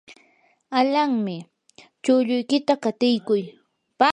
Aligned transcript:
alanmi, 0.79 1.35
chulluykita 2.03 2.73
qatiykuy. 2.83 3.41